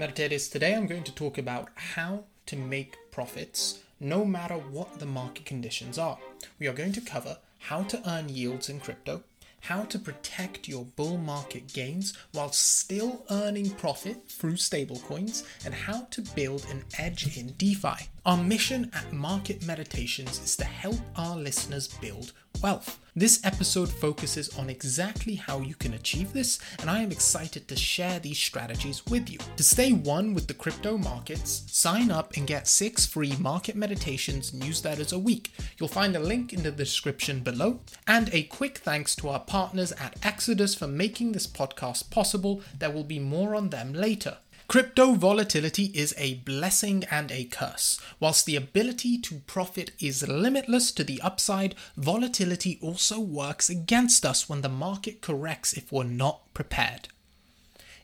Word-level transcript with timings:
Meditators, 0.00 0.50
today 0.50 0.74
I'm 0.74 0.86
going 0.86 1.04
to 1.04 1.14
talk 1.14 1.36
about 1.36 1.68
how 1.74 2.24
to 2.46 2.56
make 2.56 2.96
profits 3.10 3.80
no 4.00 4.24
matter 4.24 4.54
what 4.54 4.98
the 4.98 5.04
market 5.04 5.44
conditions 5.44 5.98
are. 5.98 6.16
We 6.58 6.66
are 6.68 6.72
going 6.72 6.92
to 6.92 7.02
cover 7.02 7.36
how 7.58 7.82
to 7.82 8.10
earn 8.10 8.30
yields 8.30 8.70
in 8.70 8.80
crypto, 8.80 9.22
how 9.60 9.82
to 9.82 9.98
protect 9.98 10.66
your 10.66 10.86
bull 10.86 11.18
market 11.18 11.70
gains 11.74 12.16
while 12.32 12.50
still 12.50 13.26
earning 13.30 13.68
profit 13.72 14.26
through 14.26 14.54
stablecoins, 14.54 15.44
and 15.66 15.74
how 15.74 16.06
to 16.12 16.22
build 16.34 16.64
an 16.70 16.82
edge 16.98 17.36
in 17.36 17.48
DeFi. 17.58 18.08
Our 18.24 18.38
mission 18.38 18.90
at 18.94 19.12
Market 19.12 19.66
Meditations 19.66 20.42
is 20.42 20.56
to 20.56 20.64
help 20.64 21.00
our 21.14 21.36
listeners 21.36 21.88
build 21.88 22.32
wealth. 22.62 22.98
This 23.16 23.44
episode 23.44 23.88
focuses 23.88 24.56
on 24.56 24.70
exactly 24.70 25.34
how 25.34 25.60
you 25.60 25.74
can 25.74 25.94
achieve 25.94 26.32
this, 26.32 26.60
and 26.78 26.88
I 26.88 27.02
am 27.02 27.10
excited 27.10 27.66
to 27.66 27.74
share 27.74 28.20
these 28.20 28.38
strategies 28.38 29.04
with 29.06 29.28
you. 29.28 29.38
To 29.56 29.64
stay 29.64 29.92
one 29.92 30.32
with 30.32 30.46
the 30.46 30.54
crypto 30.54 30.96
markets, 30.96 31.64
sign 31.66 32.12
up 32.12 32.36
and 32.36 32.46
get 32.46 32.68
six 32.68 33.06
free 33.06 33.34
Market 33.40 33.74
Meditations 33.74 34.52
newsletters 34.52 35.12
a 35.12 35.18
week. 35.18 35.52
You'll 35.78 35.88
find 35.88 36.14
a 36.14 36.20
link 36.20 36.52
in 36.52 36.62
the 36.62 36.70
description 36.70 37.40
below, 37.40 37.80
and 38.06 38.32
a 38.32 38.44
quick 38.44 38.78
thanks 38.78 39.16
to 39.16 39.28
our 39.28 39.40
partners 39.40 39.90
at 39.92 40.16
Exodus 40.22 40.76
for 40.76 40.86
making 40.86 41.32
this 41.32 41.48
podcast 41.48 42.10
possible. 42.10 42.62
There 42.78 42.90
will 42.92 43.04
be 43.04 43.18
more 43.18 43.56
on 43.56 43.70
them 43.70 43.92
later. 43.92 44.38
Crypto 44.70 45.14
volatility 45.14 45.86
is 45.94 46.14
a 46.16 46.34
blessing 46.34 47.02
and 47.10 47.32
a 47.32 47.42
curse. 47.42 48.00
Whilst 48.20 48.46
the 48.46 48.54
ability 48.54 49.18
to 49.18 49.40
profit 49.48 49.90
is 49.98 50.28
limitless 50.28 50.92
to 50.92 51.02
the 51.02 51.20
upside, 51.22 51.74
volatility 51.96 52.78
also 52.80 53.18
works 53.18 53.68
against 53.68 54.24
us 54.24 54.48
when 54.48 54.60
the 54.60 54.68
market 54.68 55.22
corrects 55.22 55.72
if 55.72 55.90
we're 55.90 56.04
not 56.04 56.42
prepared. 56.54 57.08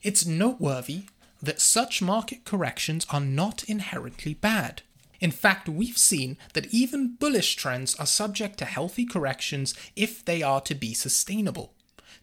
It's 0.03 0.27
noteworthy 0.27 1.03
that 1.41 1.61
such 1.61 2.03
market 2.03 2.45
corrections 2.45 3.07
are 3.11 3.21
not 3.21 3.63
inherently 3.69 4.35
bad. 4.35 4.83
In 5.21 5.31
fact, 5.31 5.69
we've 5.69 5.97
seen 5.97 6.37
that 6.55 6.75
even 6.75 7.15
bullish 7.15 7.55
trends 7.55 7.95
are 7.95 8.07
subject 8.07 8.59
to 8.59 8.65
healthy 8.65 9.07
corrections 9.07 9.73
if 9.95 10.25
they 10.25 10.43
are 10.43 10.63
to 10.63 10.75
be 10.75 10.95
sustainable. 10.95 11.75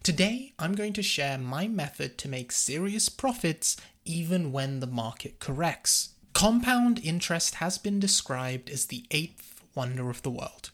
Today, 0.02 0.52
I'm 0.58 0.74
going 0.74 0.92
to 0.92 1.02
share 1.02 1.38
my 1.38 1.66
method 1.66 2.18
to 2.18 2.28
make 2.28 2.52
serious 2.52 3.08
profits 3.08 3.78
even 4.04 4.52
when 4.52 4.80
the 4.80 4.86
market 4.86 5.38
corrects. 5.38 6.10
Compound 6.32 7.00
interest 7.02 7.56
has 7.56 7.78
been 7.78 8.00
described 8.00 8.68
as 8.68 8.86
the 8.86 9.04
eighth 9.10 9.62
wonder 9.74 10.10
of 10.10 10.22
the 10.22 10.30
world. 10.30 10.70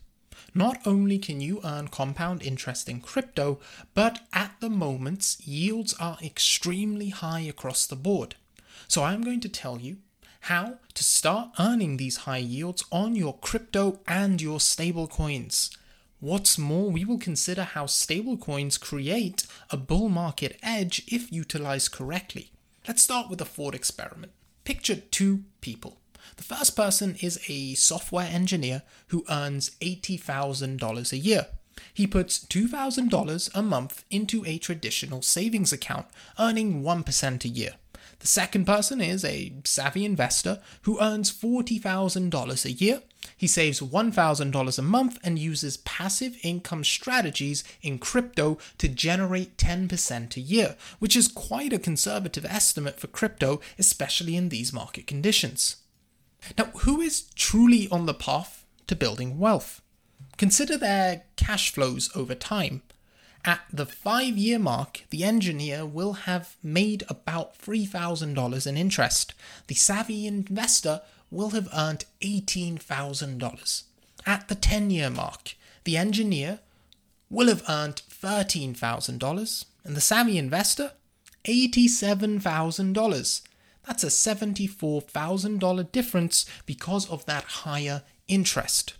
Not 0.54 0.84
only 0.84 1.18
can 1.18 1.40
you 1.40 1.60
earn 1.62 1.88
compound 1.88 2.42
interest 2.42 2.88
in 2.88 3.00
crypto, 3.00 3.60
but 3.94 4.20
at 4.32 4.56
the 4.60 4.70
moment, 4.70 5.36
yields 5.40 5.94
are 6.00 6.18
extremely 6.22 7.10
high 7.10 7.40
across 7.40 7.86
the 7.86 7.96
board. 7.96 8.34
So 8.88 9.04
I'm 9.04 9.22
going 9.22 9.40
to 9.40 9.48
tell 9.48 9.78
you 9.78 9.98
how 10.44 10.78
to 10.94 11.04
start 11.04 11.50
earning 11.58 11.96
these 11.96 12.18
high 12.18 12.38
yields 12.38 12.84
on 12.90 13.14
your 13.14 13.36
crypto 13.38 14.00
and 14.08 14.40
your 14.40 14.58
stablecoins. 14.58 15.76
What's 16.18 16.58
more, 16.58 16.90
we 16.90 17.04
will 17.04 17.18
consider 17.18 17.62
how 17.62 17.84
stablecoins 17.84 18.80
create 18.80 19.46
a 19.70 19.76
bull 19.76 20.08
market 20.08 20.58
edge 20.62 21.02
if 21.06 21.30
utilized 21.30 21.92
correctly. 21.92 22.50
Let's 22.88 23.02
start 23.02 23.28
with 23.28 23.38
the 23.38 23.44
thought 23.44 23.74
experiment. 23.74 24.32
Picture 24.64 24.96
two 24.96 25.44
people. 25.60 25.98
The 26.36 26.42
first 26.42 26.74
person 26.74 27.16
is 27.20 27.38
a 27.46 27.74
software 27.74 28.26
engineer 28.26 28.82
who 29.08 29.24
earns 29.28 29.72
$80,000 29.82 31.12
a 31.12 31.18
year. 31.18 31.46
He 31.92 32.06
puts 32.06 32.42
$2,000 32.46 33.50
a 33.54 33.62
month 33.62 34.04
into 34.10 34.44
a 34.46 34.56
traditional 34.56 35.20
savings 35.20 35.74
account, 35.74 36.06
earning 36.38 36.82
1% 36.82 37.44
a 37.44 37.48
year. 37.48 37.74
The 38.20 38.26
second 38.26 38.64
person 38.64 39.02
is 39.02 39.24
a 39.26 39.52
savvy 39.64 40.06
investor 40.06 40.60
who 40.82 41.00
earns 41.00 41.30
$40,000 41.30 42.64
a 42.64 42.72
year. 42.72 43.02
He 43.40 43.46
saves 43.46 43.80
$1,000 43.80 44.78
a 44.78 44.82
month 44.82 45.18
and 45.24 45.38
uses 45.38 45.78
passive 45.78 46.36
income 46.42 46.84
strategies 46.84 47.64
in 47.80 47.98
crypto 47.98 48.58
to 48.76 48.86
generate 48.86 49.56
10% 49.56 50.36
a 50.36 50.40
year, 50.40 50.76
which 50.98 51.16
is 51.16 51.26
quite 51.26 51.72
a 51.72 51.78
conservative 51.78 52.44
estimate 52.44 53.00
for 53.00 53.06
crypto, 53.06 53.62
especially 53.78 54.36
in 54.36 54.50
these 54.50 54.74
market 54.74 55.06
conditions. 55.06 55.76
Now, 56.58 56.66
who 56.80 57.00
is 57.00 57.30
truly 57.34 57.88
on 57.90 58.04
the 58.04 58.12
path 58.12 58.66
to 58.88 58.94
building 58.94 59.38
wealth? 59.38 59.80
Consider 60.36 60.76
their 60.76 61.22
cash 61.36 61.72
flows 61.72 62.14
over 62.14 62.34
time. 62.34 62.82
At 63.42 63.60
the 63.72 63.86
five 63.86 64.36
year 64.36 64.58
mark, 64.58 65.04
the 65.08 65.24
engineer 65.24 65.86
will 65.86 66.12
have 66.12 66.56
made 66.62 67.04
about 67.08 67.58
$3,000 67.58 68.66
in 68.66 68.76
interest. 68.76 69.32
The 69.66 69.74
savvy 69.74 70.26
investor 70.26 71.00
will 71.30 71.50
have 71.50 71.68
earned 71.74 72.04
$18,000. 72.20 73.82
At 74.26 74.48
the 74.48 74.54
10 74.54 74.90
year 74.90 75.10
mark, 75.10 75.54
the 75.84 75.96
engineer 75.96 76.60
will 77.28 77.48
have 77.48 77.62
earned 77.68 78.02
$13,000 78.10 79.64
and 79.84 79.96
the 79.96 80.00
savvy 80.00 80.38
investor 80.38 80.92
$87,000. 81.44 83.42
That's 83.86 84.04
a 84.04 84.08
$74,000 84.08 85.92
difference 85.92 86.46
because 86.66 87.08
of 87.10 87.24
that 87.26 87.44
higher 87.44 88.02
interest. 88.28 88.94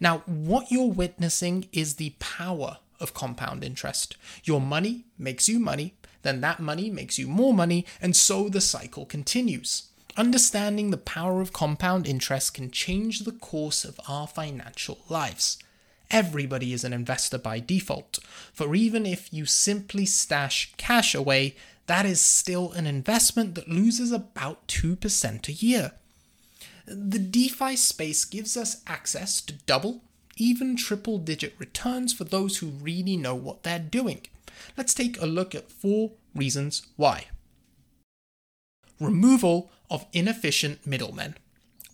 Now, 0.00 0.18
what 0.26 0.70
you're 0.70 0.90
witnessing 0.90 1.68
is 1.72 1.94
the 1.94 2.14
power 2.18 2.78
of 3.00 3.14
compound 3.14 3.64
interest. 3.64 4.16
Your 4.44 4.60
money 4.60 5.04
makes 5.18 5.48
you 5.48 5.58
money, 5.58 5.94
then 6.22 6.40
that 6.40 6.60
money 6.60 6.90
makes 6.90 7.18
you 7.18 7.26
more 7.28 7.54
money, 7.54 7.86
and 8.00 8.16
so 8.16 8.48
the 8.48 8.60
cycle 8.60 9.04
continues. 9.06 9.88
Understanding 10.16 10.90
the 10.90 10.96
power 10.96 11.40
of 11.40 11.52
compound 11.52 12.06
interest 12.06 12.54
can 12.54 12.70
change 12.70 13.20
the 13.20 13.32
course 13.32 13.84
of 13.84 13.98
our 14.08 14.28
financial 14.28 14.98
lives. 15.08 15.58
Everybody 16.10 16.72
is 16.72 16.84
an 16.84 16.92
investor 16.92 17.38
by 17.38 17.58
default, 17.58 18.20
for 18.52 18.76
even 18.76 19.06
if 19.06 19.32
you 19.32 19.44
simply 19.44 20.06
stash 20.06 20.72
cash 20.76 21.14
away, 21.16 21.56
that 21.86 22.06
is 22.06 22.20
still 22.20 22.70
an 22.72 22.86
investment 22.86 23.56
that 23.56 23.68
loses 23.68 24.12
about 24.12 24.68
2% 24.68 25.48
a 25.48 25.52
year. 25.52 25.92
The 26.86 27.18
DeFi 27.18 27.74
space 27.74 28.24
gives 28.24 28.56
us 28.56 28.82
access 28.86 29.40
to 29.40 29.54
double 29.66 30.02
even 30.36 30.76
triple 30.76 31.18
digit 31.18 31.54
returns 31.58 32.12
for 32.12 32.24
those 32.24 32.58
who 32.58 32.66
really 32.66 33.16
know 33.16 33.34
what 33.34 33.62
they're 33.62 33.78
doing. 33.78 34.22
Let's 34.76 34.94
take 34.94 35.20
a 35.20 35.26
look 35.26 35.54
at 35.54 35.70
four 35.70 36.12
reasons 36.34 36.82
why. 36.96 37.26
Removal 39.00 39.70
of 39.90 40.06
inefficient 40.12 40.86
middlemen. 40.86 41.36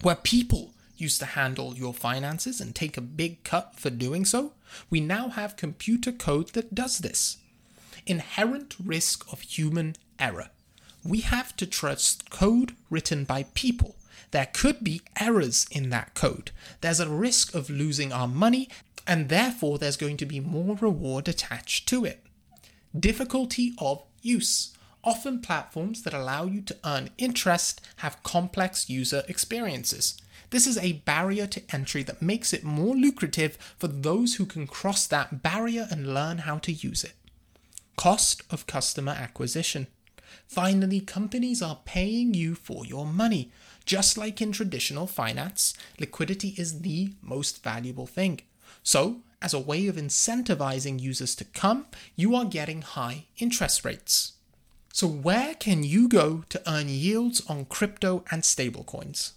Where 0.02 0.14
people 0.14 0.74
used 0.96 1.20
to 1.20 1.26
handle 1.26 1.74
your 1.74 1.94
finances 1.94 2.60
and 2.60 2.74
take 2.74 2.96
a 2.96 3.02
big 3.02 3.42
cut 3.44 3.74
for 3.76 3.90
doing 3.90 4.24
so, 4.24 4.52
we 4.88 5.00
now 5.00 5.28
have 5.28 5.56
computer 5.56 6.12
code 6.12 6.48
that 6.50 6.74
does 6.74 6.98
this. 6.98 7.38
Inherent 8.06 8.76
risk 8.82 9.30
of 9.32 9.40
human 9.40 9.96
error. 10.18 10.50
We 11.04 11.20
have 11.20 11.56
to 11.56 11.66
trust 11.66 12.30
code 12.30 12.74
written 12.90 13.24
by 13.24 13.44
people 13.54 13.96
there 14.30 14.48
could 14.52 14.84
be 14.84 15.02
errors 15.18 15.66
in 15.70 15.90
that 15.90 16.14
code. 16.14 16.50
There's 16.80 17.00
a 17.00 17.08
risk 17.08 17.54
of 17.54 17.70
losing 17.70 18.12
our 18.12 18.28
money, 18.28 18.68
and 19.06 19.28
therefore 19.28 19.78
there's 19.78 19.96
going 19.96 20.16
to 20.18 20.26
be 20.26 20.40
more 20.40 20.76
reward 20.76 21.28
attached 21.28 21.88
to 21.88 22.04
it. 22.04 22.24
Difficulty 22.98 23.74
of 23.78 24.02
use. 24.22 24.72
Often 25.02 25.40
platforms 25.40 26.02
that 26.02 26.12
allow 26.12 26.44
you 26.44 26.60
to 26.62 26.76
earn 26.84 27.10
interest 27.16 27.80
have 27.96 28.22
complex 28.22 28.90
user 28.90 29.22
experiences. 29.28 30.20
This 30.50 30.66
is 30.66 30.76
a 30.78 30.92
barrier 31.04 31.46
to 31.46 31.62
entry 31.72 32.02
that 32.02 32.20
makes 32.20 32.52
it 32.52 32.64
more 32.64 32.94
lucrative 32.94 33.56
for 33.78 33.86
those 33.86 34.34
who 34.34 34.44
can 34.44 34.66
cross 34.66 35.06
that 35.06 35.42
barrier 35.42 35.86
and 35.90 36.12
learn 36.12 36.38
how 36.38 36.58
to 36.58 36.72
use 36.72 37.04
it. 37.04 37.14
Cost 37.96 38.42
of 38.50 38.66
customer 38.66 39.12
acquisition. 39.12 39.86
Finally, 40.46 41.00
companies 41.00 41.62
are 41.62 41.80
paying 41.84 42.34
you 42.34 42.54
for 42.54 42.84
your 42.84 43.06
money. 43.06 43.50
Just 43.86 44.18
like 44.18 44.42
in 44.42 44.52
traditional 44.52 45.06
finance, 45.06 45.74
liquidity 45.98 46.54
is 46.58 46.80
the 46.80 47.14
most 47.22 47.62
valuable 47.62 48.06
thing. 48.06 48.40
So, 48.82 49.20
as 49.40 49.54
a 49.54 49.58
way 49.58 49.86
of 49.86 49.96
incentivizing 49.96 51.00
users 51.00 51.34
to 51.36 51.44
come, 51.44 51.86
you 52.16 52.34
are 52.34 52.44
getting 52.44 52.82
high 52.82 53.24
interest 53.38 53.84
rates. 53.84 54.32
So, 54.92 55.06
where 55.06 55.54
can 55.54 55.84
you 55.84 56.08
go 56.08 56.44
to 56.48 56.70
earn 56.70 56.88
yields 56.88 57.42
on 57.48 57.66
crypto 57.66 58.24
and 58.30 58.42
stablecoins? 58.42 59.32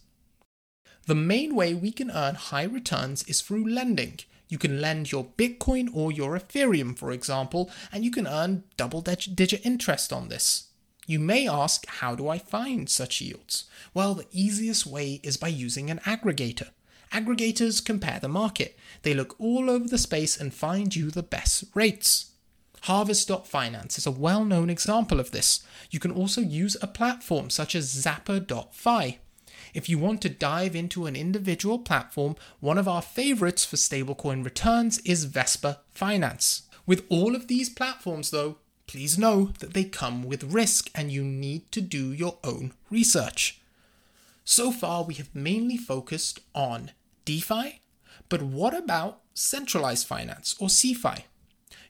The 1.05 1.15
main 1.15 1.53
way 1.53 1.73
we 1.73 1.91
can 1.91 2.09
earn 2.09 2.35
high 2.35 2.63
returns 2.63 3.23
is 3.23 3.41
through 3.41 3.69
lending. 3.69 4.19
You 4.49 4.57
can 4.57 4.81
lend 4.81 5.11
your 5.11 5.25
Bitcoin 5.37 5.89
or 5.93 6.11
your 6.11 6.37
Ethereum, 6.37 6.97
for 6.97 7.11
example, 7.11 7.69
and 7.91 8.03
you 8.03 8.11
can 8.11 8.27
earn 8.27 8.63
double 8.77 9.01
digit 9.01 9.65
interest 9.65 10.11
on 10.11 10.29
this. 10.29 10.69
You 11.05 11.19
may 11.19 11.47
ask, 11.47 11.85
how 11.87 12.15
do 12.15 12.29
I 12.29 12.37
find 12.37 12.89
such 12.89 13.19
yields? 13.21 13.65
Well, 13.93 14.15
the 14.15 14.27
easiest 14.31 14.85
way 14.85 15.19
is 15.21 15.37
by 15.37 15.49
using 15.49 15.89
an 15.89 15.99
aggregator. 15.99 16.69
Aggregators 17.11 17.83
compare 17.83 18.19
the 18.19 18.29
market. 18.29 18.77
They 19.03 19.13
look 19.13 19.35
all 19.39 19.69
over 19.69 19.87
the 19.87 19.97
space 19.97 20.39
and 20.39 20.53
find 20.53 20.95
you 20.95 21.11
the 21.11 21.21
best 21.21 21.65
rates. 21.75 22.31
Harvest.finance 22.83 23.97
is 23.97 24.05
a 24.05 24.11
well 24.11 24.43
known 24.43 24.69
example 24.69 25.21
of 25.21 25.31
this. 25.31 25.63
You 25.89 26.01
can 26.01 26.11
also 26.11 26.41
use 26.41 26.75
a 26.81 26.87
platform 26.87 27.49
such 27.49 27.75
as 27.75 27.95
Zapper.fi. 27.95 29.19
If 29.73 29.87
you 29.87 29.97
want 29.97 30.21
to 30.21 30.29
dive 30.29 30.75
into 30.75 31.05
an 31.05 31.15
individual 31.15 31.79
platform, 31.79 32.35
one 32.59 32.77
of 32.77 32.85
our 32.85 33.01
favorites 33.01 33.63
for 33.63 33.77
stablecoin 33.77 34.43
returns 34.43 34.99
is 35.05 35.23
Vesper 35.23 35.77
Finance. 35.93 36.63
With 36.85 37.05
all 37.07 37.37
of 37.37 37.47
these 37.47 37.69
platforms, 37.69 38.31
though, 38.31 38.57
please 38.85 39.17
know 39.17 39.53
that 39.59 39.73
they 39.73 39.85
come 39.85 40.23
with 40.23 40.53
risk 40.53 40.89
and 40.93 41.09
you 41.09 41.23
need 41.23 41.71
to 41.71 41.79
do 41.79 42.11
your 42.11 42.37
own 42.43 42.73
research. 42.89 43.61
So 44.43 44.73
far, 44.73 45.05
we 45.05 45.13
have 45.13 45.33
mainly 45.33 45.77
focused 45.77 46.41
on 46.53 46.91
DeFi, 47.23 47.79
but 48.27 48.41
what 48.41 48.73
about 48.73 49.21
centralized 49.33 50.05
finance 50.05 50.53
or 50.59 50.67
CeFi? 50.67 51.23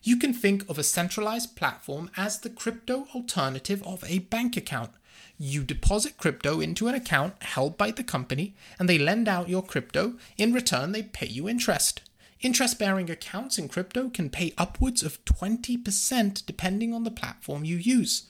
You 0.06 0.18
can 0.18 0.34
think 0.34 0.70
of 0.70 0.78
a 0.78 0.84
centralized 0.84 1.56
platform 1.56 2.12
as 2.18 2.40
the 2.40 2.50
crypto 2.50 3.08
alternative 3.16 3.82
of 3.84 4.04
a 4.06 4.20
bank 4.20 4.58
account. 4.58 4.92
You 5.38 5.64
deposit 5.64 6.18
crypto 6.18 6.60
into 6.60 6.90
an 6.90 6.96
account 6.96 7.42
held 7.42 7.78
by 7.78 7.92
the 7.92 8.04
company, 8.04 8.54
and 8.78 8.90
they 8.90 8.98
lend 8.98 9.30
out 9.30 9.48
your 9.48 9.64
crypto. 9.64 10.16
In 10.38 10.52
return, 10.52 10.92
they 10.92 11.04
pay 11.04 11.28
you 11.28 11.48
interest. 11.48 12.02
Interest 12.42 12.78
bearing 12.78 13.10
accounts 13.10 13.58
in 13.58 13.70
crypto 13.70 14.10
can 14.10 14.30
pay 14.30 14.54
upwards 14.58 15.04
of 15.04 15.24
20% 15.24 16.46
depending 16.46 16.94
on 16.94 17.06
the 17.06 17.12
platform 17.12 17.64
you 17.64 17.78
use. 17.78 18.24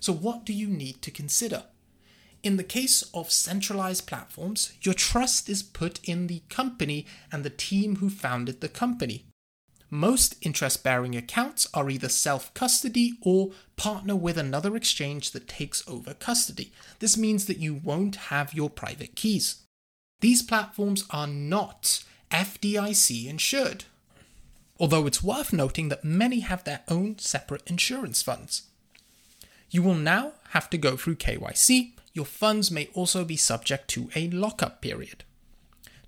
So, 0.00 0.14
what 0.14 0.46
do 0.46 0.54
you 0.54 0.66
need 0.66 1.02
to 1.02 1.10
consider? 1.10 1.64
In 2.42 2.56
the 2.56 2.64
case 2.64 3.02
of 3.12 3.30
centralized 3.30 4.06
platforms, 4.06 4.72
your 4.80 4.94
trust 4.94 5.50
is 5.50 5.62
put 5.62 6.00
in 6.08 6.26
the 6.26 6.40
company 6.48 7.04
and 7.30 7.44
the 7.44 7.50
team 7.50 7.96
who 7.96 8.08
founded 8.08 8.62
the 8.62 8.68
company. 8.70 9.26
Most 9.90 10.36
interest 10.42 10.84
bearing 10.84 11.16
accounts 11.16 11.66
are 11.72 11.88
either 11.88 12.08
self 12.08 12.52
custody 12.52 13.14
or 13.22 13.52
partner 13.76 14.14
with 14.14 14.36
another 14.36 14.76
exchange 14.76 15.30
that 15.30 15.48
takes 15.48 15.86
over 15.88 16.12
custody. 16.12 16.72
This 16.98 17.16
means 17.16 17.46
that 17.46 17.58
you 17.58 17.74
won't 17.74 18.16
have 18.16 18.52
your 18.52 18.68
private 18.68 19.14
keys. 19.14 19.62
These 20.20 20.42
platforms 20.42 21.04
are 21.10 21.26
not 21.26 22.04
FDIC 22.30 23.26
insured. 23.28 23.84
Although 24.78 25.06
it's 25.06 25.22
worth 25.22 25.52
noting 25.52 25.88
that 25.88 26.04
many 26.04 26.40
have 26.40 26.64
their 26.64 26.80
own 26.88 27.18
separate 27.18 27.68
insurance 27.68 28.22
funds. 28.22 28.62
You 29.70 29.82
will 29.82 29.94
now 29.94 30.32
have 30.50 30.70
to 30.70 30.78
go 30.78 30.96
through 30.96 31.16
KYC. 31.16 31.92
Your 32.12 32.24
funds 32.24 32.70
may 32.70 32.88
also 32.94 33.24
be 33.24 33.36
subject 33.36 33.88
to 33.88 34.10
a 34.14 34.28
lockup 34.30 34.80
period. 34.80 35.24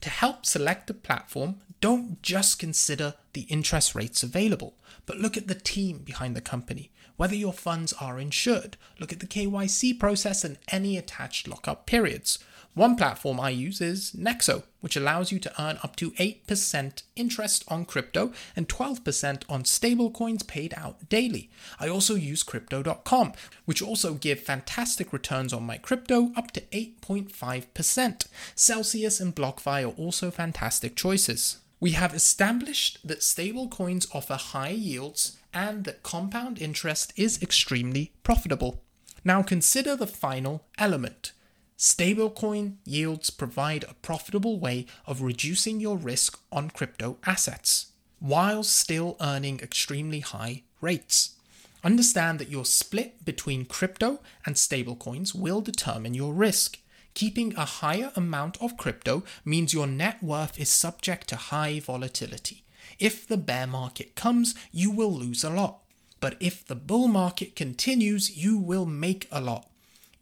To 0.02 0.10
help 0.10 0.46
select 0.46 0.88
a 0.90 0.94
platform, 0.94 1.60
don't 1.80 2.20
just 2.22 2.58
consider 2.58 3.14
the 3.32 3.42
interest 3.42 3.94
rates 3.94 4.22
available, 4.22 4.74
but 5.06 5.18
look 5.18 5.36
at 5.36 5.48
the 5.48 5.54
team 5.54 5.98
behind 5.98 6.36
the 6.36 6.40
company. 6.40 6.90
Whether 7.16 7.34
your 7.34 7.52
funds 7.52 7.92
are 8.00 8.18
insured, 8.18 8.76
look 8.98 9.12
at 9.12 9.20
the 9.20 9.26
KYC 9.26 9.98
process 9.98 10.44
and 10.44 10.58
any 10.68 10.96
attached 10.96 11.48
lockup 11.48 11.86
periods. 11.86 12.38
One 12.74 12.94
platform 12.94 13.40
I 13.40 13.50
use 13.50 13.80
is 13.80 14.12
Nexo, 14.12 14.62
which 14.80 14.96
allows 14.96 15.32
you 15.32 15.40
to 15.40 15.62
earn 15.62 15.78
up 15.82 15.96
to 15.96 16.12
8% 16.12 17.02
interest 17.16 17.64
on 17.66 17.84
crypto 17.84 18.32
and 18.54 18.68
12% 18.68 19.42
on 19.48 19.64
stablecoins 19.64 20.46
paid 20.46 20.72
out 20.76 21.08
daily. 21.08 21.50
I 21.80 21.88
also 21.88 22.14
use 22.14 22.44
crypto.com, 22.44 23.32
which 23.64 23.82
also 23.82 24.14
give 24.14 24.40
fantastic 24.40 25.12
returns 25.12 25.52
on 25.52 25.64
my 25.64 25.78
crypto 25.78 26.30
up 26.36 26.52
to 26.52 26.60
8.5%. 26.60 28.26
Celsius 28.54 29.20
and 29.20 29.34
BlockFi 29.34 29.84
are 29.84 29.96
also 29.96 30.30
fantastic 30.30 30.94
choices. 30.94 31.58
We 31.80 31.92
have 31.92 32.14
established 32.14 32.98
that 33.04 33.20
stablecoins 33.20 34.14
offer 34.14 34.34
high 34.34 34.70
yields 34.70 35.38
and 35.52 35.84
that 35.84 36.02
compound 36.02 36.60
interest 36.60 37.12
is 37.16 37.42
extremely 37.42 38.12
profitable. 38.22 38.82
Now 39.24 39.42
consider 39.42 39.96
the 39.96 40.06
final 40.06 40.66
element 40.78 41.32
Stablecoin 41.80 42.74
yields 42.84 43.30
provide 43.30 43.84
a 43.84 43.94
profitable 44.02 44.60
way 44.60 44.84
of 45.06 45.22
reducing 45.22 45.80
your 45.80 45.96
risk 45.96 46.38
on 46.52 46.68
crypto 46.68 47.16
assets 47.24 47.92
while 48.18 48.62
still 48.62 49.16
earning 49.18 49.58
extremely 49.60 50.20
high 50.20 50.62
rates. 50.82 51.36
Understand 51.82 52.38
that 52.38 52.50
your 52.50 52.66
split 52.66 53.24
between 53.24 53.64
crypto 53.64 54.20
and 54.44 54.56
stablecoins 54.56 55.34
will 55.34 55.62
determine 55.62 56.12
your 56.12 56.34
risk. 56.34 56.78
Keeping 57.14 57.54
a 57.56 57.64
higher 57.64 58.12
amount 58.16 58.56
of 58.62 58.76
crypto 58.76 59.24
means 59.44 59.74
your 59.74 59.86
net 59.86 60.22
worth 60.22 60.58
is 60.58 60.70
subject 60.70 61.28
to 61.28 61.36
high 61.36 61.80
volatility. 61.80 62.64
If 62.98 63.26
the 63.26 63.36
bear 63.36 63.66
market 63.66 64.14
comes, 64.14 64.54
you 64.72 64.90
will 64.90 65.12
lose 65.12 65.44
a 65.44 65.50
lot. 65.50 65.80
But 66.20 66.36
if 66.38 66.64
the 66.64 66.74
bull 66.74 67.08
market 67.08 67.56
continues, 67.56 68.36
you 68.36 68.58
will 68.58 68.86
make 68.86 69.26
a 69.32 69.40
lot. 69.40 69.66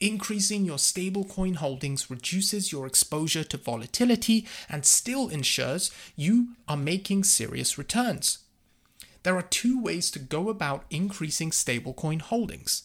Increasing 0.00 0.64
your 0.64 0.76
stablecoin 0.76 1.56
holdings 1.56 2.08
reduces 2.08 2.70
your 2.70 2.86
exposure 2.86 3.42
to 3.42 3.56
volatility 3.56 4.46
and 4.68 4.86
still 4.86 5.28
ensures 5.28 5.90
you 6.14 6.50
are 6.68 6.76
making 6.76 7.24
serious 7.24 7.76
returns. 7.76 8.38
There 9.24 9.36
are 9.36 9.42
two 9.42 9.82
ways 9.82 10.12
to 10.12 10.20
go 10.20 10.48
about 10.48 10.84
increasing 10.88 11.50
stablecoin 11.50 12.20
holdings. 12.22 12.84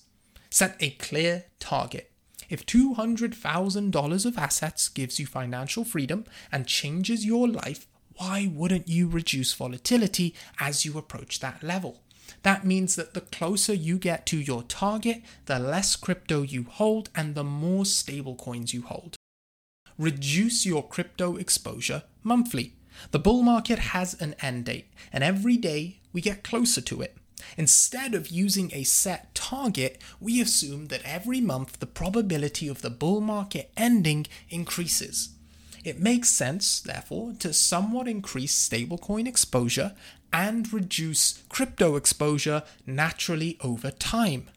Set 0.50 0.76
a 0.80 0.90
clear 0.92 1.46
target. 1.60 2.13
If 2.54 2.68
$200,000 2.68 4.26
of 4.28 4.38
assets 4.38 4.88
gives 4.88 5.20
you 5.20 5.26
financial 5.26 5.84
freedom 5.84 6.24
and 6.52 6.68
changes 6.68 7.26
your 7.26 7.48
life, 7.48 7.88
why 8.18 8.48
wouldn't 8.54 8.88
you 8.88 9.08
reduce 9.08 9.54
volatility 9.54 10.36
as 10.60 10.86
you 10.86 10.96
approach 10.96 11.40
that 11.40 11.64
level? 11.64 12.04
That 12.44 12.64
means 12.64 12.96
that 12.96 13.16
the 13.16 13.22
closer 13.22 13.74
you 13.74 13.98
get 13.98 14.28
to 14.28 14.38
your 14.38 14.62
target, 14.62 15.24
the 15.48 15.58
less 15.58 15.96
crypto 15.96 16.44
you 16.44 16.68
hold 16.70 17.10
and 17.16 17.34
the 17.34 17.44
more 17.44 17.88
stable 17.88 18.36
coins 18.36 18.72
you 18.72 18.84
hold. 18.84 19.16
Reduce 19.98 20.64
your 20.64 20.88
crypto 20.88 21.38
exposure 21.38 22.04
monthly. 22.22 22.76
The 23.10 23.18
bull 23.18 23.42
market 23.42 23.80
has 23.80 24.14
an 24.22 24.36
end 24.44 24.66
date, 24.66 24.94
and 25.12 25.24
every 25.24 25.58
day 25.58 26.02
we 26.14 26.22
get 26.22 26.44
closer 26.44 26.82
to 26.82 27.02
it. 27.02 27.18
Instead 27.58 28.14
of 28.14 28.28
using 28.28 28.72
a 28.74 28.84
set 28.84 29.34
target, 29.36 30.02
we 30.20 30.42
assume 30.42 30.88
that 30.88 31.02
every 31.04 31.42
month 31.42 31.80
the 31.80 31.86
probability 31.86 32.68
of 32.68 32.82
the 32.82 32.90
bull 32.90 33.22
market 33.22 33.72
ending 33.78 34.26
increases. 34.50 35.30
It 35.84 36.00
makes 36.00 36.30
sense, 36.30 36.80
therefore, 36.80 37.34
to 37.40 37.52
somewhat 37.52 38.08
increase 38.08 38.70
stablecoin 38.70 39.28
exposure 39.28 39.94
and 40.32 40.72
reduce 40.72 41.44
crypto 41.50 41.96
exposure 41.96 42.64
naturally 42.86 43.58
over 43.62 43.92
time. 43.92 44.50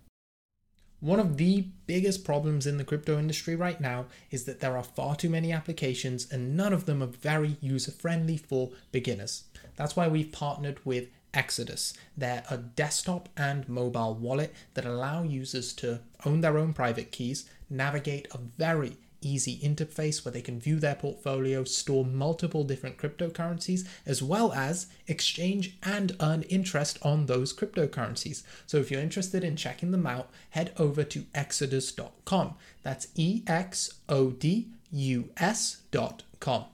One 1.01 1.21
of 1.21 1.37
the 1.37 1.67
biggest 1.87 2.25
problems 2.25 2.67
in 2.67 2.79
the 2.79 2.85
crypto 2.85 3.19
industry 3.19 3.55
right 3.55 3.81
now 3.81 4.07
is 4.31 4.45
that 4.45 4.61
there 4.61 4.77
are 4.77 4.83
far 4.83 5.15
too 5.15 5.29
many 5.29 5.53
applications 5.53 6.27
and 6.33 6.57
none 6.57 6.73
of 6.73 6.87
them 6.87 7.03
are 7.03 7.07
very 7.07 7.59
user 7.61 7.93
friendly 7.93 8.39
for 8.39 8.71
beginners. 8.93 9.45
That's 9.77 9.95
why 9.95 10.09
we've 10.09 10.33
partnered 10.33 10.81
with 10.87 11.09
Exodus. 11.37 11.95
They're 12.17 12.43
a 12.51 12.57
desktop 12.57 13.29
and 13.37 13.69
mobile 13.69 14.15
wallet 14.15 14.55
that 14.75 14.87
allow 14.87 15.23
users 15.23 15.73
to 15.75 16.01
own 16.25 16.41
their 16.41 16.59
own 16.59 16.73
private 16.73 17.13
keys, 17.13 17.49
navigate 17.71 18.27
a 18.33 18.39
very 18.39 18.97
easy 19.21 19.59
interface 19.59 20.25
where 20.25 20.33
they 20.33 20.41
can 20.41 20.61
view 20.61 20.79
their 20.79 20.95
portfolio, 20.95 21.65
store 21.65 22.05
multiple 22.05 22.65
different 22.65 22.97
cryptocurrencies, 22.97 23.87
as 24.05 24.23
well 24.23 24.53
as 24.53 24.87
exchange 25.07 25.77
and 25.83 26.17
earn 26.21 26.43
interest 26.43 26.99
on 27.03 27.27
those 27.27 27.53
cryptocurrencies. 27.53 28.43
So 28.67 28.79
if 28.79 28.91
you're 28.91 29.01
interested 29.01 29.45
in 29.45 29.57
checking 29.57 29.91
them 29.91 30.07
out, 30.07 30.31
head 30.51 30.73
over 30.79 31.05
to 31.05 31.27
exodus.com. 31.35 32.55
That's 32.83 33.09
E 33.15 33.43
X 33.47 33.95
O 34.09 34.31
D 34.31 34.69
U 34.93 35.31
S.com. 35.37 36.65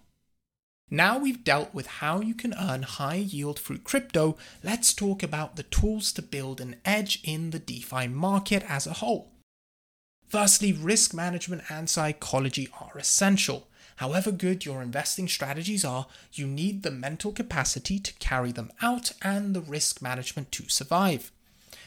Now 0.94 1.16
we've 1.16 1.42
dealt 1.42 1.72
with 1.72 1.87
how 1.87 2.20
you 2.20 2.34
can 2.34 2.52
earn 2.52 2.82
high 2.82 3.14
yield 3.14 3.58
through 3.58 3.78
crypto, 3.78 4.37
let's 4.62 4.92
talk 4.92 5.22
about 5.22 5.56
the 5.56 5.62
tools 5.62 6.12
to 6.12 6.20
build 6.20 6.61
an 6.61 6.76
edge 6.84 7.22
in 7.25 7.49
the 7.49 7.58
DeFi 7.58 8.08
market 8.08 8.62
as 8.68 8.87
a 8.87 8.92
whole. 8.92 9.32
Firstly, 10.28 10.70
risk 10.70 11.14
management 11.14 11.62
and 11.70 11.88
psychology 11.88 12.68
are 12.78 12.99
essential. 12.99 13.68
However 13.96 14.30
good 14.30 14.66
your 14.66 14.82
investing 14.82 15.28
strategies 15.28 15.82
are, 15.82 16.08
you 16.34 16.46
need 16.46 16.82
the 16.82 16.90
mental 16.90 17.32
capacity 17.32 17.99
to 17.99 18.12
carry 18.18 18.52
them 18.52 18.70
out 18.82 19.12
and 19.22 19.56
the 19.56 19.62
risk 19.62 20.02
management 20.02 20.52
to 20.52 20.68
survive. 20.68 21.32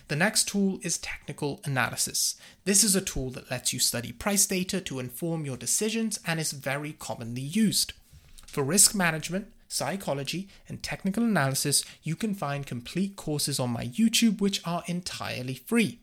The 0.08 0.16
next 0.16 0.48
tool 0.48 0.80
is 0.82 0.98
technical 0.98 1.62
analysis. 1.64 2.38
This 2.64 2.84
is 2.84 2.96
a 2.96 3.02
tool 3.02 3.30
that 3.32 3.52
lets 3.52 3.72
you 3.72 3.78
study 3.78 4.12
price 4.12 4.48
data 4.48 4.82
to 4.82 5.00
inform 5.00 5.46
your 5.46 5.58
decisions 5.58 6.20
and 6.26 6.40
is 6.40 6.54
very 6.54 6.94
commonly 6.94 7.44
used. 7.44 7.94
For 8.56 8.64
risk 8.64 8.96
management, 8.96 9.52
psychology, 9.68 10.48
and 10.70 10.82
technical 10.82 11.26
analysis, 11.26 11.84
you 12.04 12.16
can 12.16 12.34
find 12.34 12.66
complete 12.66 13.18
courses 13.18 13.60
on 13.60 13.72
my 13.72 13.88
YouTube 13.88 14.40
which 14.40 14.62
are 14.66 14.82
entirely 14.88 15.56
free. 15.56 16.00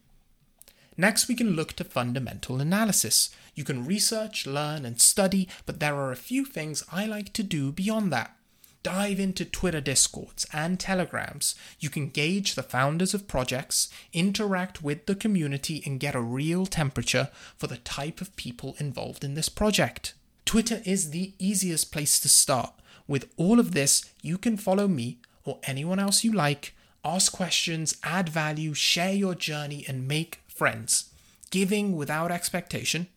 Next, 0.99 1.29
we 1.29 1.35
can 1.35 1.57
look 1.57 1.73
to 1.77 1.85
fundamental 1.85 2.61
analysis. 2.61 3.31
You 3.55 3.65
can 3.65 3.87
research, 3.87 4.47
learn, 4.47 4.85
and 4.85 5.01
study, 5.01 5.49
but 5.65 5.81
there 5.81 5.95
are 5.95 6.13
a 6.13 6.27
few 6.31 6.45
things 6.45 6.85
I 6.93 7.07
like 7.07 7.33
to 7.33 7.43
do 7.43 7.73
beyond 7.73 8.13
that. 8.13 8.37
dive 8.83 9.21
into 9.21 9.45
Twitter 9.45 9.81
discords 9.81 10.47
and 10.53 10.79
telegrams. 10.79 11.55
You 11.79 11.89
can 11.89 12.11
gauge 12.11 12.55
the 12.55 12.63
founders 12.63 13.15
of 13.15 13.29
projects, 13.29 13.89
interact 14.13 14.83
with 14.83 15.07
the 15.07 15.15
community, 15.15 15.83
and 15.87 16.01
get 16.01 16.15
a 16.15 16.21
real 16.21 16.67
temperature 16.67 17.31
for 17.57 17.67
the 17.67 17.79
type 17.79 18.21
of 18.21 18.35
people 18.37 18.77
involved 18.79 19.25
in 19.25 19.35
this 19.35 19.49
project. 19.49 20.15
Twitter 20.45 20.81
is 20.85 21.11
the 21.11 21.35
easiest 21.39 21.93
place 21.93 22.19
to 22.21 22.29
start. 22.29 22.73
With 23.07 23.31
all 23.37 23.59
of 23.59 23.73
this, 23.73 24.05
you 24.23 24.39
can 24.39 24.57
follow 24.57 24.89
me 24.89 25.19
or 25.45 25.59
anyone 25.65 25.99
else 25.99 26.25
you 26.25 26.33
like, 26.33 26.75
ask 27.05 27.33
questions, 27.33 27.97
add 28.05 28.29
value, 28.29 28.75
share 28.75 29.13
your 29.13 29.35
journey, 29.35 29.85
and 29.89 30.07
make 30.07 30.41
friends. 30.47 31.11
Giving 31.51 31.97
without 31.97 32.31
expectation 32.31 33.09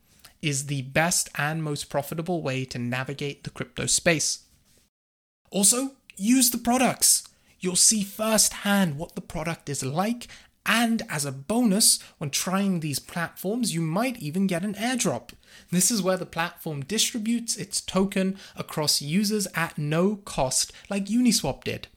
is 0.41 0.65
the 0.67 0.81
best 0.83 1.29
and 1.37 1.63
most 1.63 1.89
profitable 1.89 2.41
way 2.41 2.65
to 2.65 2.79
navigate 2.79 3.43
the 3.43 3.49
crypto 3.49 3.85
space. 3.85 4.45
Also, 5.51 5.91
use 6.17 6.51
the 6.51 6.57
products. 6.57 7.27
You'll 7.59 7.75
see 7.75 8.03
firsthand 8.03 8.97
what 8.97 9.15
the 9.15 9.21
product 9.21 9.69
is 9.69 9.83
like, 9.83 10.27
and 10.65 11.03
as 11.09 11.25
a 11.25 11.31
bonus, 11.31 11.99
when 12.17 12.31
trying 12.31 12.79
these 12.79 12.99
platforms, 12.99 13.73
you 13.73 13.81
might 13.81 14.17
even 14.17 14.47
get 14.47 14.63
an 14.63 14.73
airdrop. 14.75 15.29
This 15.71 15.91
is 15.91 16.01
where 16.01 16.17
the 16.17 16.25
platform 16.25 16.83
distributes 16.83 17.55
its 17.55 17.79
token 17.81 18.37
across 18.55 19.01
users 19.01 19.47
at 19.53 19.77
no 19.77 20.17
cost, 20.17 20.73
like 20.89 21.05
Uniswap 21.05 21.63
did. 21.63 21.87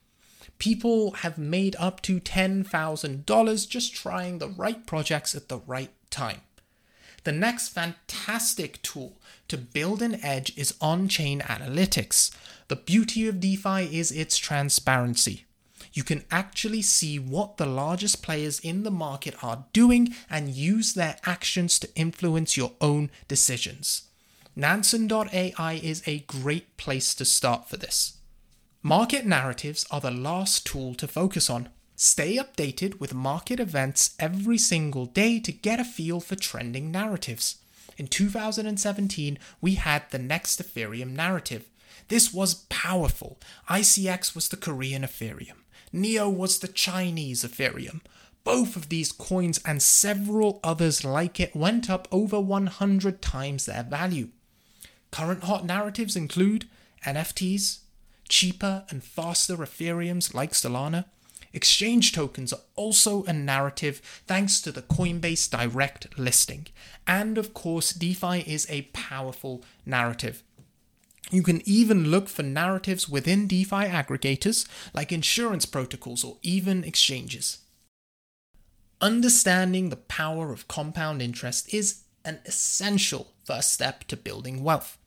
People 0.58 1.12
have 1.12 1.38
made 1.38 1.76
up 1.78 2.02
to 2.02 2.20
$10,000 2.20 3.68
just 3.68 3.94
trying 3.94 4.38
the 4.38 4.48
right 4.48 4.84
projects 4.86 5.34
at 5.34 5.48
the 5.48 5.60
right 5.66 5.92
time. 6.10 6.40
The 7.24 7.32
next 7.32 7.68
fantastic 7.68 8.82
tool 8.82 9.18
to 9.48 9.56
build 9.56 10.02
an 10.02 10.22
edge 10.24 10.56
is 10.56 10.74
on 10.80 11.08
chain 11.08 11.40
analytics. 11.40 12.30
The 12.68 12.76
beauty 12.76 13.26
of 13.28 13.40
DeFi 13.40 13.98
is 13.98 14.12
its 14.12 14.36
transparency. 14.36 15.44
You 15.92 16.04
can 16.04 16.24
actually 16.30 16.82
see 16.82 17.18
what 17.18 17.56
the 17.56 17.66
largest 17.66 18.22
players 18.22 18.60
in 18.60 18.82
the 18.82 18.90
market 18.90 19.34
are 19.42 19.64
doing 19.72 20.14
and 20.30 20.50
use 20.50 20.94
their 20.94 21.16
actions 21.24 21.78
to 21.80 21.94
influence 21.94 22.56
your 22.56 22.72
own 22.80 23.10
decisions. 23.26 24.02
Nansen.ai 24.54 25.80
is 25.82 26.02
a 26.06 26.20
great 26.20 26.76
place 26.76 27.14
to 27.14 27.24
start 27.24 27.68
for 27.68 27.76
this. 27.76 28.18
Market 28.82 29.26
narratives 29.26 29.86
are 29.90 30.00
the 30.00 30.10
last 30.10 30.66
tool 30.66 30.94
to 30.94 31.06
focus 31.06 31.48
on. 31.50 31.68
Stay 31.96 32.36
updated 32.36 33.00
with 33.00 33.12
market 33.12 33.58
events 33.58 34.14
every 34.20 34.58
single 34.58 35.06
day 35.06 35.40
to 35.40 35.52
get 35.52 35.80
a 35.80 35.84
feel 35.84 36.20
for 36.20 36.36
trending 36.36 36.92
narratives. 36.92 37.56
In 37.96 38.06
2017, 38.06 39.38
we 39.60 39.74
had 39.74 40.04
the 40.10 40.18
next 40.18 40.62
Ethereum 40.62 41.10
narrative. 41.10 41.64
This 42.06 42.32
was 42.32 42.66
powerful. 42.68 43.38
ICX 43.68 44.34
was 44.34 44.48
the 44.48 44.56
Korean 44.56 45.02
Ethereum. 45.02 45.56
Neo 45.92 46.28
was 46.28 46.58
the 46.58 46.68
Chinese 46.68 47.44
Ethereum. 47.44 48.00
Both 48.44 48.76
of 48.76 48.88
these 48.88 49.12
coins 49.12 49.60
and 49.64 49.82
several 49.82 50.60
others 50.64 51.04
like 51.04 51.38
it 51.38 51.54
went 51.56 51.90
up 51.90 52.08
over 52.10 52.40
100 52.40 53.20
times 53.20 53.66
their 53.66 53.82
value. 53.82 54.28
Current 55.10 55.44
hot 55.44 55.64
narratives 55.64 56.16
include 56.16 56.66
NFTs, 57.04 57.80
cheaper 58.28 58.84
and 58.90 59.02
faster 59.02 59.56
Ethereums 59.56 60.34
like 60.34 60.52
Solana, 60.52 61.04
Exchange 61.52 62.12
tokens 62.12 62.52
are 62.52 62.60
also 62.76 63.24
a 63.24 63.32
narrative 63.32 64.00
thanks 64.26 64.60
to 64.60 64.70
the 64.70 64.82
Coinbase 64.82 65.50
direct 65.50 66.18
listing. 66.18 66.66
And 67.06 67.38
of 67.38 67.54
course, 67.54 67.92
DeFi 67.92 68.40
is 68.40 68.66
a 68.68 68.82
powerful 68.92 69.64
narrative. 69.86 70.42
You 71.30 71.42
can 71.42 71.62
even 71.68 72.10
look 72.10 72.28
for 72.28 72.42
narratives 72.42 73.08
within 73.08 73.46
DeFi 73.46 73.86
aggregators 73.86 74.66
like 74.94 75.12
insurance 75.12 75.66
protocols 75.66 76.24
or 76.24 76.38
even 76.42 76.84
exchanges. 76.84 77.58
Understanding 79.00 79.90
the 79.90 79.96
power 79.96 80.52
of 80.52 80.68
compound 80.68 81.22
interest 81.22 81.72
is 81.72 82.02
an 82.24 82.40
essential 82.46 83.28
first 83.44 83.72
step 83.72 84.04
to 84.04 84.16
building 84.16 84.64
wealth. 84.64 84.98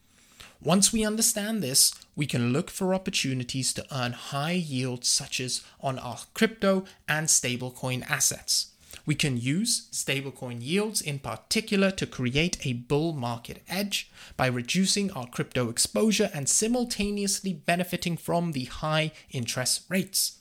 Once 0.64 0.94
we 0.94 1.04
understand 1.04 1.64
this, 1.64 1.94
we 2.16 2.28
can 2.28 2.54
look 2.54 2.70
for 2.70 2.94
opportunities 2.94 3.74
to 3.74 3.86
earn 3.92 4.14
high 4.14 4.52
yields 4.52 5.08
such 5.08 5.40
as 5.40 5.64
on 5.82 5.98
our 5.98 6.20
crypto 6.36 6.86
and 7.08 7.28
stablecoin 7.28 8.08
assets. 8.08 8.68
We 9.06 9.16
can 9.16 9.38
use 9.38 9.88
stablecoin 9.92 10.62
yields 10.62 11.02
in 11.02 11.20
particular 11.20 11.92
to 11.92 12.06
create 12.06 12.66
a 12.66 12.74
bull 12.74 13.14
market 13.14 13.64
edge 13.70 14.12
by 14.38 14.48
reducing 14.48 15.12
our 15.12 15.28
crypto 15.28 15.70
exposure 15.70 16.30
and 16.34 16.48
simultaneously 16.48 17.54
benefiting 17.54 18.18
from 18.18 18.52
the 18.52 18.66
high 18.66 19.12
interest 19.32 19.84
rates. 19.90 20.40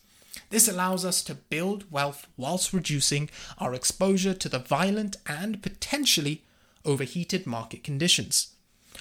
This 0.50 0.68
allows 0.68 1.04
us 1.04 1.22
to 1.24 1.34
build 1.34 1.90
wealth 1.90 2.26
whilst 2.36 2.72
reducing 2.72 3.30
our 3.58 3.74
exposure 3.74 4.34
to 4.34 4.48
the 4.48 4.58
violent 4.58 5.16
and 5.26 5.62
potentially 5.62 6.42
overheated 6.84 7.46
market 7.46 7.84
conditions. 7.84 8.54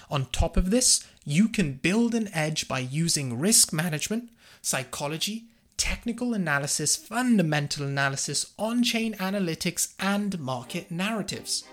On 0.09 0.25
top 0.27 0.57
of 0.57 0.69
this, 0.69 1.03
you 1.25 1.47
can 1.47 1.73
build 1.73 2.13
an 2.13 2.29
edge 2.33 2.67
by 2.67 2.79
using 2.79 3.39
risk 3.39 3.73
management, 3.73 4.29
psychology, 4.61 5.45
technical 5.79 6.33
analysis, 6.33 6.97
fundamental 6.97 7.85
analysis, 7.85 8.53
on 8.59 8.83
chain 8.83 9.13
analytics, 9.15 9.93
and 9.97 10.37
market 10.37 10.91
narratives. 10.91 11.63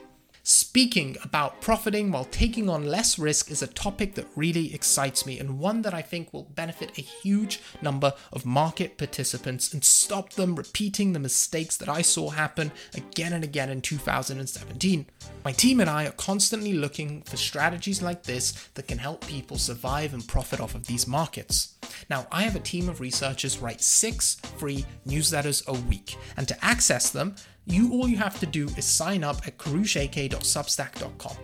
Speaking 0.44 1.16
about 1.25 1.60
profiting 1.60 2.12
while 2.12 2.26
taking 2.26 2.68
on 2.68 2.86
less 2.86 3.18
risk 3.18 3.50
is 3.50 3.62
a 3.62 3.66
topic 3.66 4.14
that 4.14 4.28
really 4.36 4.72
excites 4.72 5.26
me 5.26 5.40
and 5.40 5.58
one 5.58 5.82
that 5.82 5.92
I 5.92 6.02
think 6.02 6.32
will 6.32 6.44
benefit 6.44 6.96
a 6.96 7.02
huge 7.02 7.60
number 7.82 8.14
of 8.32 8.46
market 8.46 8.96
participants 8.96 9.75
and 9.75 9.82
stop 9.82 10.34
them 10.34 10.54
repeating 10.54 11.12
the 11.12 11.18
mistakes 11.18 11.76
that 11.78 11.88
I 11.88 12.02
saw 12.02 12.30
happen 12.30 12.70
again 12.94 13.32
and 13.32 13.42
again 13.42 13.70
in 13.70 13.80
2017. 13.80 15.06
My 15.44 15.50
team 15.50 15.80
and 15.80 15.90
I 15.90 16.06
are 16.06 16.12
constantly 16.12 16.75
looking 16.75 17.22
for 17.22 17.36
strategies 17.36 18.00
like 18.00 18.22
this 18.22 18.52
that 18.75 18.86
can 18.86 18.98
help 18.98 19.26
people 19.26 19.58
survive 19.58 20.14
and 20.14 20.28
profit 20.28 20.60
off 20.60 20.76
of 20.76 20.86
these 20.86 21.08
markets. 21.08 21.75
Now, 22.09 22.26
I 22.31 22.43
have 22.43 22.57
a 22.57 22.61
team 22.61 22.88
of 22.88 23.00
researchers 23.00 23.59
write 23.59 23.81
six 23.81 24.37
free 24.59 24.85
newsletters 25.07 25.66
a 25.66 25.73
week, 25.88 26.16
and 26.37 26.47
to 26.49 26.64
access 26.64 27.11
them, 27.11 27.37
you 27.66 27.93
all 27.93 28.09
you 28.09 28.16
have 28.16 28.38
to 28.40 28.47
do 28.47 28.69
is 28.76 28.85
sign 28.85 29.25
up 29.25 29.47
at 29.47 29.59
karushak.substack.com. 29.59 31.37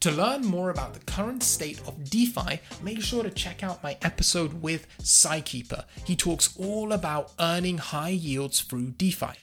To 0.00 0.10
learn 0.10 0.46
more 0.46 0.70
about 0.70 0.94
the 0.94 1.00
current 1.00 1.42
state 1.42 1.78
of 1.86 2.08
DeFi, 2.08 2.60
make 2.82 3.02
sure 3.02 3.22
to 3.22 3.30
check 3.30 3.62
out 3.62 3.82
my 3.82 3.98
episode 4.00 4.62
with 4.62 4.86
Psykeeper. 4.98 5.84
He 6.06 6.16
talks 6.16 6.56
all 6.58 6.92
about 6.92 7.32
earning 7.38 7.76
high 7.76 8.08
yields 8.08 8.60
through 8.60 8.92
DeFi. 8.92 9.34